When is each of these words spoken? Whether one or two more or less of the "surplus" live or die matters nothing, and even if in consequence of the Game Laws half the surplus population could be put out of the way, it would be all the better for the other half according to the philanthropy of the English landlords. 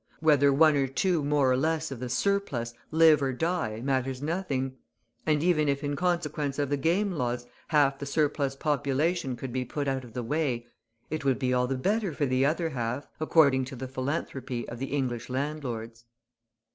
Whether 0.19 0.51
one 0.51 0.75
or 0.77 0.87
two 0.87 1.23
more 1.23 1.51
or 1.51 1.55
less 1.55 1.91
of 1.91 1.99
the 1.99 2.09
"surplus" 2.09 2.73
live 2.89 3.21
or 3.21 3.31
die 3.33 3.81
matters 3.81 4.19
nothing, 4.19 4.77
and 5.27 5.43
even 5.43 5.69
if 5.69 5.83
in 5.83 5.95
consequence 5.95 6.57
of 6.57 6.71
the 6.71 6.75
Game 6.77 7.11
Laws 7.11 7.45
half 7.67 7.99
the 7.99 8.07
surplus 8.07 8.55
population 8.55 9.35
could 9.35 9.53
be 9.53 9.63
put 9.63 9.87
out 9.87 10.03
of 10.03 10.13
the 10.13 10.23
way, 10.23 10.65
it 11.11 11.23
would 11.23 11.37
be 11.37 11.53
all 11.53 11.67
the 11.67 11.77
better 11.77 12.13
for 12.13 12.25
the 12.25 12.43
other 12.43 12.69
half 12.71 13.07
according 13.19 13.63
to 13.65 13.75
the 13.75 13.87
philanthropy 13.87 14.67
of 14.69 14.79
the 14.79 14.87
English 14.87 15.29
landlords. 15.29 16.05